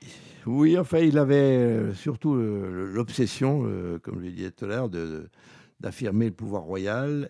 [0.46, 3.64] Oui, enfin, il avait surtout l'obsession,
[4.02, 4.90] comme je le disais tout à l'heure,
[5.82, 7.30] d'affirmer le pouvoir royal.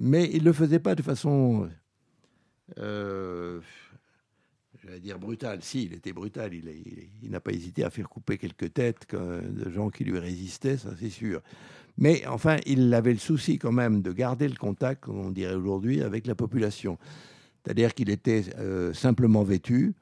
[0.00, 1.70] Mais il ne le faisait pas de façon
[4.84, 5.60] j'allais dire brutal.
[5.62, 6.52] Si, il était brutal.
[6.54, 10.90] Il, n'a pas hésité à faire couper quelques têtes de gens qui lui résistaient, ça
[10.98, 11.40] c'est sûr.
[11.96, 15.54] Mais enfin, il avait le souci quand même de garder le contact, comme on dirait
[15.54, 16.98] aujourd'hui, avec la population.
[17.64, 19.94] C'est-à-dire qu'il était euh, simplement vêtu.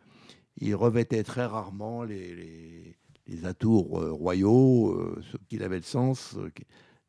[0.59, 2.97] Il revêtait très rarement les,
[3.45, 6.37] atours euh, royaux, euh, qu'il avait le sens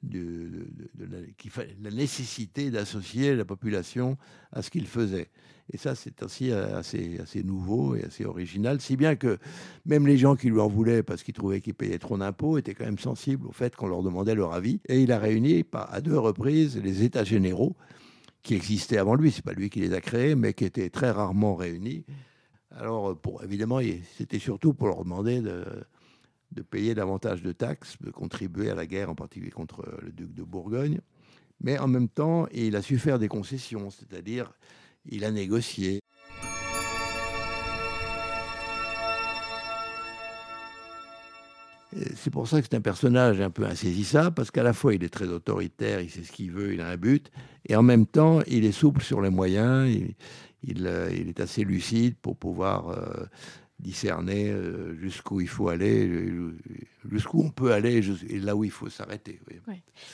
[0.04, 0.68] de,
[1.00, 4.18] la, nécessité d'associer la population
[4.52, 5.30] à ce qu'il faisait.
[5.72, 9.38] Et ça, c'est aussi assez, assez nouveau et assez original, si bien que
[9.86, 12.74] même les gens qui lui en voulaient parce qu'ils trouvaient qu'il payait trop d'impôts étaient
[12.74, 14.82] quand même sensibles au fait qu'on leur demandait leur avis.
[14.90, 17.76] Et il a réuni à deux reprises les États généraux
[18.42, 19.32] qui existaient avant lui.
[19.32, 22.04] C'est pas lui qui les a créés, mais qui étaient très rarement réunis.
[22.72, 23.80] Alors, pour, évidemment,
[24.18, 25.64] c'était surtout pour leur demander de,
[26.54, 30.34] de payer davantage de taxes, de contribuer à la guerre, en particulier contre le duc
[30.34, 31.00] de Bourgogne.
[31.62, 34.54] Mais en même temps, il a su faire des concessions, c'est-à-dire
[35.06, 36.00] il a négocié.
[42.16, 45.04] C'est pour ça que c'est un personnage un peu insaisissable, parce qu'à la fois il
[45.04, 47.32] est très autoritaire, il sait ce qu'il veut, il a un but,
[47.68, 50.16] et en même temps il est souple sur les moyens, il,
[50.64, 53.26] il, euh, est assez lucide pour pouvoir euh,
[53.80, 56.10] discerner euh, jusqu'où il faut aller,
[57.10, 59.40] jusqu'où on peut aller et là où il faut s'arrêter.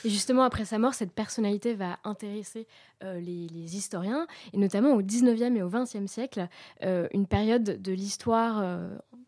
[0.04, 2.66] Et justement, après sa mort, cette personnalité va intéresser
[3.04, 6.48] euh, les, historiens, et notamment au 19e et au 20e siècle,
[6.82, 8.80] euh, une période de l'histoire,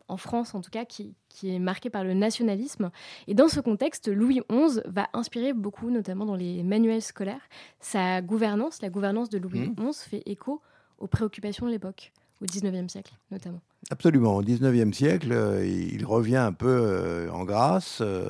[0.09, 2.91] en France en tout cas, qui, qui, est marquée par le nationalisme.
[3.27, 7.47] Et dans ce contexte, Louis XI va inspirer beaucoup, notamment dans les manuels scolaires.
[7.79, 9.93] Sa gouvernance, la gouvernance de Louis XI, mmh.
[9.93, 10.61] fait écho
[10.99, 13.61] aux préoccupations de l'époque au 19e siècle notamment.
[13.89, 18.29] Absolument, au 19e siècle, euh, il revient un peu euh, en grâce, euh,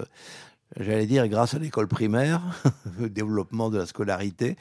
[0.80, 2.42] j'allais dire grâce à l'école primaire,
[3.00, 4.56] le développement de la scolarité,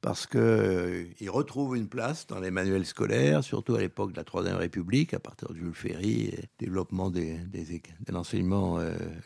[0.00, 4.56] parce qu'il retrouve une place dans les manuels scolaires, surtout à l'époque de la Troisième
[4.56, 8.78] République, à partir de Jules Ferry, développement des, des, de l'enseignement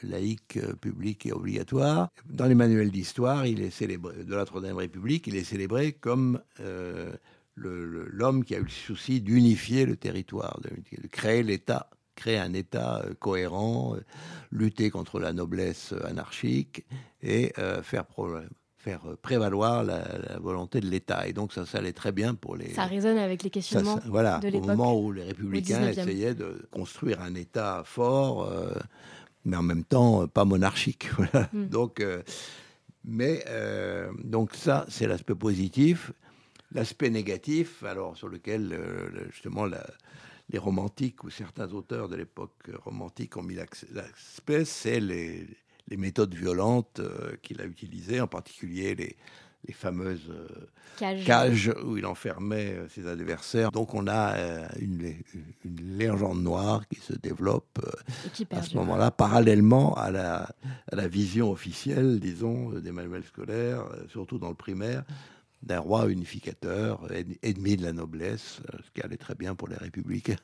[0.02, 2.08] laïque, public et obligatoire.
[2.28, 6.40] Dans les manuels d'histoire, il est célébré, de la Troisième République, il est célébré comme
[7.56, 10.70] l'homme qui a eu le souci d'unifier le territoire, de,
[11.08, 14.00] créer l'État, créer un État euh, cohérent, euh,
[14.52, 16.84] lutter contre la noblesse euh, anarchique
[17.22, 18.04] et faire,
[18.76, 20.04] faire prévaloir la,
[20.40, 21.26] volonté de l'État.
[21.26, 22.74] Et donc ça, ça allait très bien pour les...
[22.74, 24.64] Ça résonne avec les questionnements voilà, de l'époque.
[24.64, 28.52] Au moment où les républicains essayaient de construire un État fort,
[29.46, 31.08] mais en même temps pas monarchique.
[31.52, 31.68] Hmm.
[31.68, 32.04] Donc,
[33.04, 33.42] mais
[34.22, 36.12] donc ça, c'est l'aspect positif.
[36.74, 43.36] L'aspect négatif, alors sur lequel euh, justement les romantiques ou certains auteurs de l'époque romantique
[43.36, 45.46] ont mis l'aspect, c'est les,
[45.96, 49.16] méthodes violentes euh, qu'il a utilisées, en particulier les,
[49.72, 51.72] fameuses euh, cages.
[51.84, 53.70] où il enfermait ses adversaires.
[53.70, 54.34] Donc on a
[54.78, 55.14] une,
[55.64, 57.78] légende noire qui se développe
[58.50, 60.50] à ce moment-là, parallèlement à la,
[60.90, 65.04] à la, vision officielle, disons, des manuels scolaires, surtout dans le primaire,
[65.64, 67.06] d'un roi unificateur,
[67.42, 70.36] ennemi de la noblesse, euh, ce qui allait très bien pour les républicains.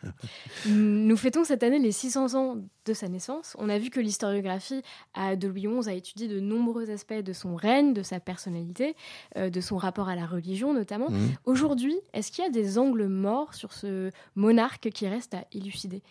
[0.67, 2.57] Nous fêtons cette année les 600 ans
[2.87, 3.55] de sa naissance.
[3.59, 4.83] On a vu que l'historiographie
[5.17, 8.97] de Louis XI a étudié de nombreux aspects de son règne, de sa personnalité,
[9.37, 11.11] euh, de son rapport à la religion notamment.
[11.11, 11.19] Mmh.
[11.45, 16.03] Aujourd'hui, est-ce qu'il y a des angles morts sur ce monarque qui reste à élucider?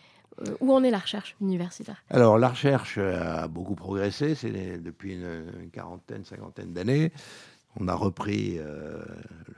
[0.46, 2.02] Euh, où en est la recherche universitaire?
[2.08, 7.12] Alors, la recherche a beaucoup progressé, c'est depuis une quarantaine, cinquantaine d'années
[7.76, 9.02] on a repris euh,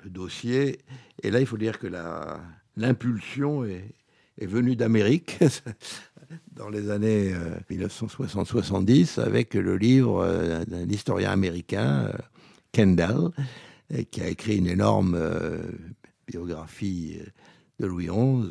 [0.05, 0.81] le dossier.
[1.23, 1.89] Et là, il faut dire que
[2.77, 3.95] l'impulsion est,
[4.41, 5.39] venue d'Amérique
[6.53, 7.33] dans les années
[7.71, 12.11] 1960-70 euh, avec le livre euh, d'un historien américain,
[12.73, 13.31] Kendall,
[14.11, 15.17] qui a écrit une énorme
[16.27, 17.21] biographie
[17.79, 18.49] de Louis XI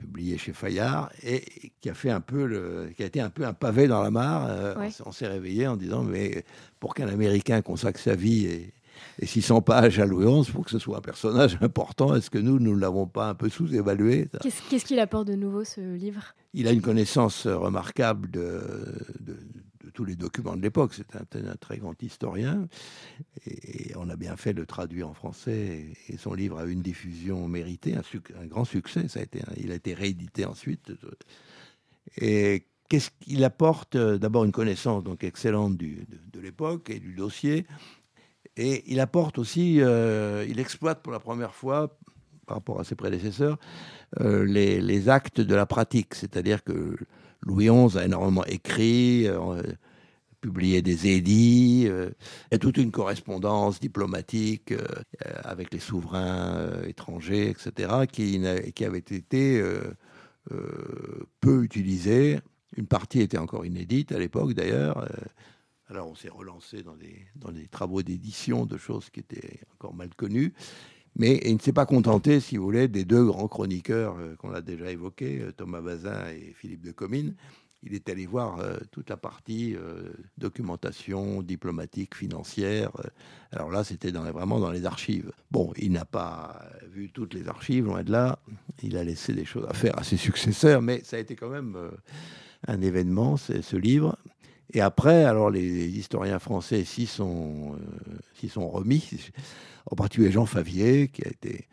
[0.00, 1.42] publié chez Fayard et
[1.80, 4.10] qui a fait un peu le, qui a été un peu un pavé dans la
[4.10, 4.46] mare.
[4.48, 6.44] Euh, on, s'est réveillé en disant mais
[6.78, 8.72] pour qu'un Américain consacre sa vie et,
[9.18, 12.38] et 600 pages à Louis XI, pour que ce soit un personnage important, est-ce que
[12.38, 16.34] nous, nous ne l'avons pas un peu sous-évalué Qu'est-ce qu'il apporte de nouveau, ce livre?
[16.54, 18.62] Il a une connaissance remarquable de,
[19.20, 19.36] de,
[20.00, 20.94] tous les documents de l'époque.
[20.94, 22.66] C'est un, très grand historien.
[23.44, 25.92] Et, on a bien fait de traduire en français.
[26.08, 29.08] Et, son livre a eu une diffusion méritée, un, grand succès.
[29.08, 30.90] Ça a été, il a été réédité ensuite.
[32.16, 37.66] Et qu'est-ce qu'il apporte D'abord une connaissance donc excellente de, l'époque et du dossier.
[38.56, 41.98] Et il apporte aussi, euh, il exploite pour la première fois,
[42.46, 43.58] par rapport à ses prédécesseurs,
[44.22, 46.14] euh, les, actes de la pratique.
[46.14, 46.96] C'est-à-dire que
[47.42, 49.62] Louis XI a énormément écrit, euh,
[50.40, 52.10] publié des édits, euh,
[52.50, 54.84] il y a toute une correspondance diplomatique euh,
[55.44, 58.40] avec les souverains étrangers, etc., qui,
[58.74, 59.62] qui avait été
[61.40, 62.40] peu utilisée.
[62.76, 65.06] Une partie était encore inédite à l'époque d'ailleurs.
[65.88, 69.94] alors on s'est relancé dans des, dans des travaux d'édition de choses qui étaient encore
[69.94, 70.54] mal connues.
[71.16, 74.52] Mais il ne s'est pas contenté, si vous voulez, des deux grands chroniqueurs euh, qu'on
[74.52, 77.34] a déjà évoqués, euh, Thomas Bazin et Philippe de Comines,
[77.82, 82.90] il est allé voir euh, toute la partie euh, documentation diplomatique, financière.
[83.52, 85.32] Alors là, c'était vraiment dans les archives.
[85.50, 86.62] Bon, il n'a pas
[86.92, 88.38] vu toutes les archives, loin de là.
[88.82, 91.48] Il a laissé des choses à faire à ses successeurs, mais ça a été quand
[91.48, 91.76] même
[92.66, 94.16] un événement, ce livre.
[94.72, 97.76] Et après, alors les historiens français s'y sont
[98.44, 99.08] remis,
[99.90, 101.66] en particulier Jean Favier, qui a été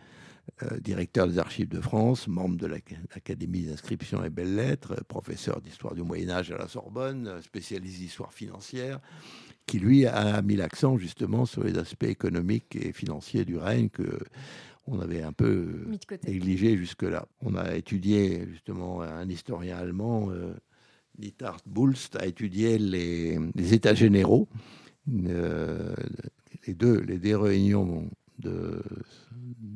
[0.64, 6.04] euh, directeur des Archives de France, membre de l'Académie d'inscription et belles-lettres, professeur d'histoire du
[6.04, 9.00] Moyen-Âge à la Sorbonne, spécialiste d'histoire financière,
[9.66, 14.20] qui lui a mis l'accent justement sur les aspects économiques et financiers du règne que
[14.88, 15.86] on avait un peu
[16.26, 17.28] négligé jusque-là.
[17.42, 20.54] On a étudié justement un historien allemand, euh,
[21.20, 23.38] Nittard Bulst, a étudié les,
[23.74, 24.48] États généraux,
[25.12, 25.94] euh,
[26.66, 28.82] les, deux, les deux réunions de,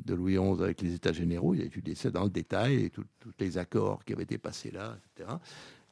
[0.08, 1.54] Louis XI avec les États généraux.
[1.54, 3.04] Il a étudié ça dans le détail, et tous
[3.38, 5.30] les accords qui avaient été passés là, etc.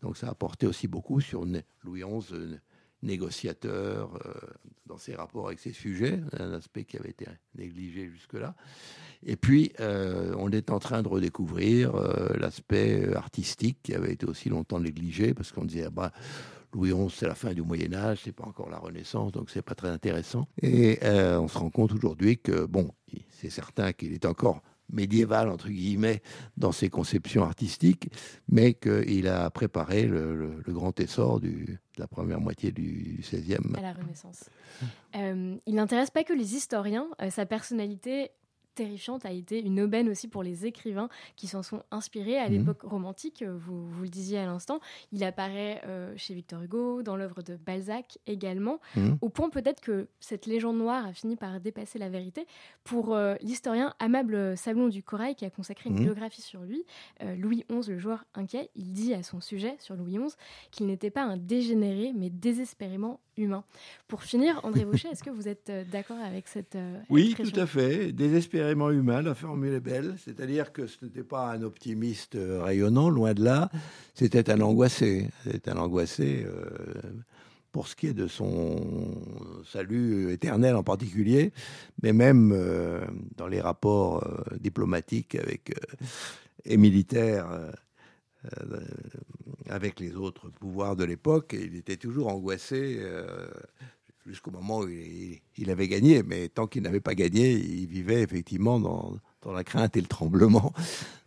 [0.03, 1.45] Donc ça a apporté aussi beaucoup sur
[1.85, 2.57] Louis XI, euh,
[3.03, 4.33] négociateur euh,
[4.87, 8.55] dans ses rapports avec ses sujets, un aspect qui avait été négligé jusque-là.
[9.23, 11.95] Et puis, euh, on est en train de redécouvrir
[12.39, 16.13] l'aspect artistique qui avait été aussi longtemps négligé, parce qu'on disait, bah,
[16.73, 19.63] Louis XI, c'est la fin du Moyen Âge, c'est pas encore la Renaissance, donc c'est
[19.63, 20.47] pas très intéressant.
[20.63, 22.91] Et euh, on se rend compte aujourd'hui que, bon,
[23.31, 26.21] c'est certain qu'il est encore médiéval, entre guillemets,
[26.57, 28.11] dans ses conceptions artistiques,
[28.49, 33.57] mais qu'il a préparé le, grand essor du, de la première moitié du XVIe.
[33.77, 34.51] À la Renaissance.
[35.17, 38.31] Euh, il n'intéresse pas que les historiens, euh, sa personnalité
[38.75, 42.59] terrifiante a été une aubaine aussi pour les écrivains qui s'en sont inspirés à mhm.
[42.59, 44.81] l'époque romantique, euh, vous, vous, le disiez à l'instant.
[45.13, 49.19] Il apparaît euh, chez Victor Hugo, dans l'œuvre de Balzac également, mhm.
[49.21, 52.47] au point peut-être que cette légende noire a fini par dépasser la vérité.
[52.85, 56.05] Pour euh, l'historien Amable Sablon du Corail, qui a consacré une mhm.
[56.05, 56.85] biographie sur lui,
[57.37, 60.35] Louis XI, le joueur inquiet, il dit à son sujet sur Louis XI
[60.71, 63.65] qu'il n'était pas un dégénéré, mais désespérément humain.
[64.09, 66.77] Pour finir, André Vauchet, est-ce que vous êtes d'accord avec cette
[67.09, 68.13] Oui, tout à fait.
[68.69, 73.35] Humain, la formule est belle, c'est-à-dire que ce n'était pas un optimiste euh, rayonnant, loin
[73.35, 73.71] de là,
[74.15, 76.65] c'était un angoissé, c'était un angoissé euh,
[77.73, 79.15] pour ce qui est de son
[79.65, 81.53] salut éternel en particulier,
[82.03, 83.01] mais même euh,
[83.37, 84.27] dans les rapports
[84.61, 85.73] diplomatiques avec,
[86.65, 87.49] et militaires
[89.69, 93.01] avec les autres pouvoirs de l'époque, il était toujours angoissé
[94.27, 96.23] jusqu'au moment où il, avait gagné.
[96.23, 99.17] Mais tant qu'il n'avait pas gagné, il vivait effectivement dans,
[99.53, 100.73] la crainte et le tremblement.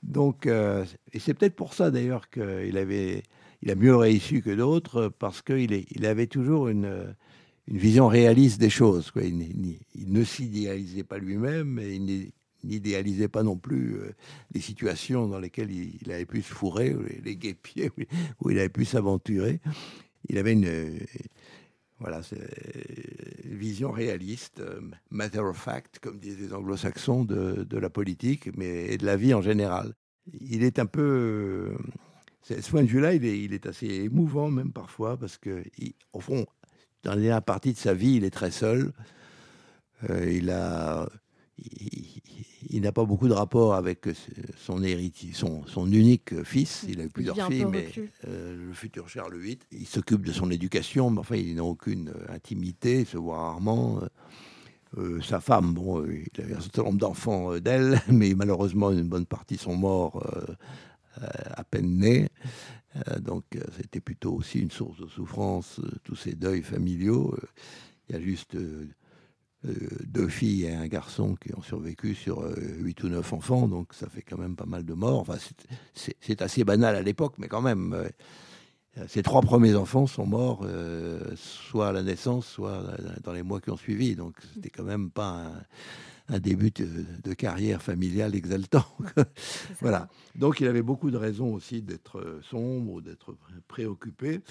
[0.03, 3.23] Donc, euh, et c'est peut-être pour ça d'ailleurs qu'il avait,
[3.61, 7.15] il a mieux réussi que d'autres parce qu'il il avait toujours une,
[7.67, 9.11] une vision réaliste des choses.
[9.11, 9.23] Quoi.
[9.23, 9.77] Il,
[10.07, 12.31] ne s'idéalisait pas lui-même et il
[12.63, 14.13] n'idéalisait pas non plus euh,
[14.53, 17.91] les situations dans lesquelles il, avait pu se fourrer, les, les guépiers
[18.41, 19.59] où il avait pu s'aventurer.
[20.29, 20.99] Il avait une,
[22.03, 22.35] voilà, c'est
[23.45, 28.87] une vision réaliste, euh, matter of fact, comme disent les anglo-saxons, de, la politique, mais
[28.87, 29.93] et de la vie en général.
[30.41, 31.77] Il est un peu.
[32.41, 35.63] Ce point de vue-là, il est, assez émouvant, même parfois, parce que,
[36.19, 36.45] fond,
[37.03, 38.91] dans la dernière partie de sa vie, il est très seul.
[40.09, 41.07] Euh, il a
[41.57, 44.07] il, n'a pas beaucoup de rapport avec
[44.57, 46.85] son héritier, son, son unique fils.
[46.87, 47.89] Il a eu plusieurs filles, mais
[48.27, 52.09] euh, le futur Charles VIII, il s'occupe de son éducation, mais enfin, il n'a aucune
[52.09, 54.01] euh, intimité, il se voit rarement.
[54.97, 59.25] Euh, sa femme, bon, il avait un certain nombre d'enfants d'elle, mais malheureusement, une bonne
[59.25, 60.23] partie sont morts
[61.15, 62.27] à peine nés.
[63.19, 63.43] donc,
[63.77, 67.35] c'était plutôt aussi une source de souffrance, tous ces deuils familiaux.
[68.09, 68.57] Il y a juste
[69.63, 73.93] deux filles et un garçon qui ont survécu sur euh, huit ou neuf enfants, donc
[73.93, 75.19] ça fait quand même pas mal de morts.
[75.19, 75.37] Enfin,
[75.93, 80.67] c'est assez banal à l'époque, mais quand même, euh, ces trois premiers enfants sont morts
[81.35, 82.83] soit à la naissance, soit
[83.23, 84.15] dans les mois qui ont suivi.
[84.15, 85.51] Donc c'était quand même pas
[86.27, 88.85] un, début de, carrière familiale exaltant.
[89.81, 90.09] voilà.
[90.35, 93.35] Donc il avait beaucoup de raisons aussi d'être sombre, d'être
[93.67, 94.41] préoccupé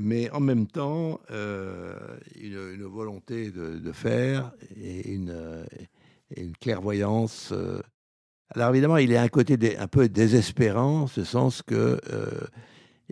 [0.00, 5.66] mais en même temps, euh, une, volonté de, faire et une,
[6.60, 7.52] clairvoyance.
[7.52, 7.80] Euh.
[8.50, 12.30] Alors évidemment, il est un côté un peu désespérant, ce sens que euh,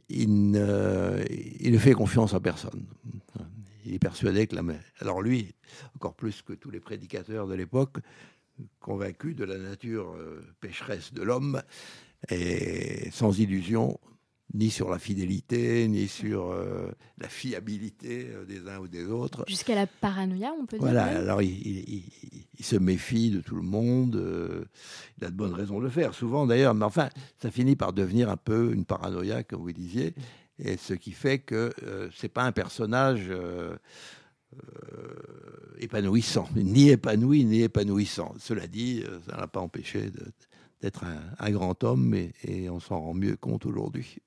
[0.09, 2.87] il, ne, fait confiance à personne.
[3.85, 4.63] Il est persuadé que la
[5.01, 5.55] alors lui,
[5.95, 7.99] encore plus que tous les prédicateurs de l'époque,
[8.81, 10.17] convaincu de la nature
[10.61, 11.61] pécheresse de l'homme
[12.31, 13.99] et sans illusion,
[14.55, 19.45] ni sur la fidélité, ni sur euh, la fiabilité euh, des uns ou des autres.
[19.49, 20.87] Jusqu'à la paranoïa, on peut dire.
[20.87, 22.05] Voilà, alors il,
[22.61, 24.15] se méfie de tout le monde.
[24.17, 24.65] Euh,
[25.19, 26.75] il a de bonnes raisons de le faire, souvent d'ailleurs.
[26.75, 27.09] Mais enfin,
[27.43, 30.15] ça finit par devenir un peu une paranoïa, comme vous disiez.
[30.61, 33.31] Et ce qui fait que euh, c'est pas un personnage
[35.81, 38.33] épanouissant, ni épanoui ni épanouissant.
[38.39, 40.13] Cela dit, ça n'a pas empêché
[40.85, 41.05] d'être
[41.39, 44.19] un, grand homme et on s'en rend mieux compte aujourd'hui.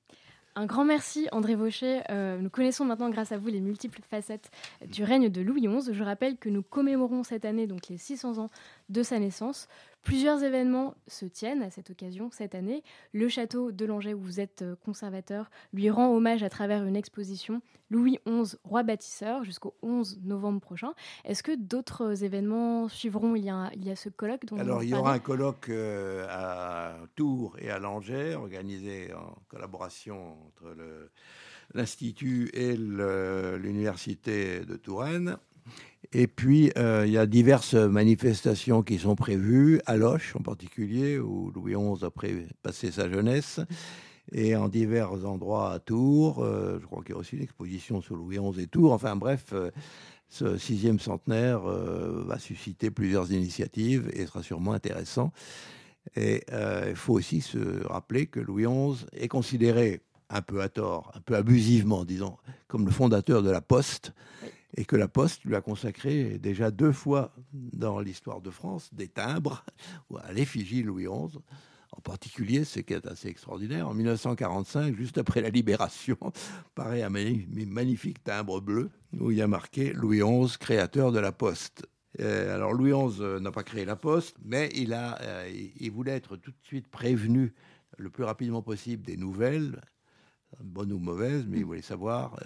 [0.55, 2.01] Un grand merci, André Vaucher.
[2.09, 4.49] Euh, nous connaissons maintenant, grâce à vous, les multiples facettes
[4.87, 5.93] du règne de Louis XI.
[5.93, 8.49] Je rappelle que nous commémorons cette année donc les 600 ans
[8.89, 9.67] de sa naissance.
[10.07, 12.81] Plusieurs événements se tiennent à cette occasion cette année.
[13.11, 16.95] Le château de Langeais, où vous êtes euh, conservateur, lui rend hommage à travers une
[16.95, 20.93] exposition Louis XI, roi bâtisseur, jusqu'au 11 novembre prochain.
[21.25, 23.35] Est-ce que d'autres événements suivront?
[23.35, 25.67] Il y, a, il y a ce colloque dont Alors, il y aura un colloque
[25.67, 30.73] euh, à Tours et à Langeais, organisé en collaboration entre
[31.73, 35.37] l'Institut et l'Université de Touraine.
[36.13, 41.19] Et puis, euh, il y a diverses manifestations qui sont prévues, à Loche en particulier,
[41.19, 42.11] où Louis XI a
[42.61, 43.59] passé sa jeunesse,
[44.31, 46.43] et en divers endroits à Tours.
[46.43, 48.93] Euh, je crois qu'il y a aussi une exposition sur Louis XI et Tours.
[48.93, 49.69] Enfin bref, euh,
[50.29, 55.31] ce sixième centenaire va susciter plusieurs initiatives et sera sûrement intéressant.
[56.17, 56.43] Et
[56.85, 61.21] il faut aussi se rappeler que Louis XI est considéré un peu à tort, un
[61.21, 62.35] peu abusivement, disons,
[62.67, 64.11] comme le fondateur de la Poste
[64.75, 69.07] et que la Poste lui a consacré déjà deux fois dans l'histoire de France des
[69.07, 69.63] timbres
[70.23, 71.37] à l'effigie Louis XI.
[71.93, 76.17] En particulier, ce qui est assez extraordinaire, en 1945, juste après la Libération,
[76.75, 81.31] paraît un magnifique timbre bleu où il y a marqué Louis XI, créateur de la
[81.31, 81.87] Poste.
[82.19, 86.35] Euh, alors Louis XI euh, n'a pas créé la Poste, mais euh, il voulait être
[86.35, 87.53] tout de suite prévenu
[87.97, 89.81] le plus rapidement possible des nouvelles
[90.61, 92.39] bonne ou mauvaise, mais il voulait savoir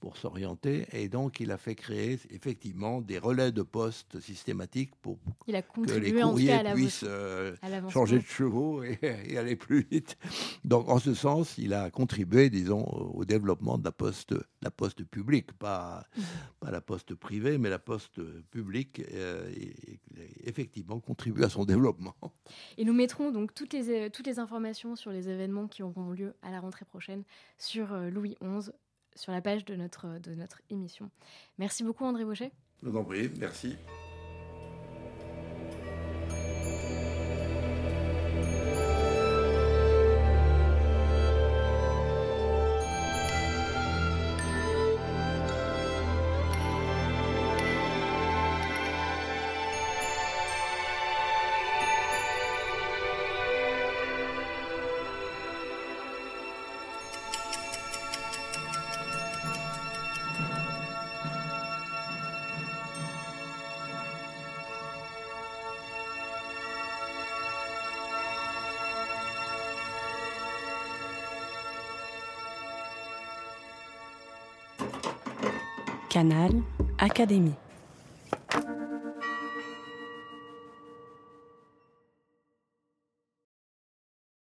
[0.00, 0.86] pour s'orienter.
[0.92, 5.52] Et donc, il a fait créer effectivement des relais de poste systématiques pour que
[5.92, 7.56] les courriers puissent euh,
[7.88, 10.16] changer de chevaux et, aller plus vite.
[10.64, 15.04] Donc, en ce sens, il a contribué, disons, au développement de la poste, la poste
[15.04, 16.22] publique, pas, mm.
[16.60, 18.20] pas la poste privée, mais la poste
[18.50, 20.00] publique, euh, et,
[20.44, 22.14] effectivement, contribue à son développement.
[22.76, 26.34] Et nous mettrons donc toutes les, toutes les informations sur les événements qui auront lieu
[26.42, 27.24] à la rentrée prochaine
[27.58, 28.70] sur Louis XI
[29.18, 31.10] sur la page de notre, de notre émission.
[31.58, 32.52] Merci beaucoup André Bauchet.
[32.82, 33.76] Je vous en prie, merci.
[76.18, 76.64] Canal
[76.98, 77.67] Académie.